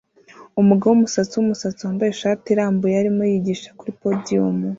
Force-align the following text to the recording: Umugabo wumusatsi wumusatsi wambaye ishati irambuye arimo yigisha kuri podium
Umugabo 0.61 0.91
wumusatsi 0.91 1.33
wumusatsi 1.35 1.81
wambaye 1.83 2.11
ishati 2.11 2.45
irambuye 2.49 2.95
arimo 3.01 3.21
yigisha 3.31 3.69
kuri 3.77 3.91
podium 4.01 4.57